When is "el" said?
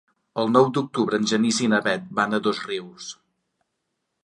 0.43-0.47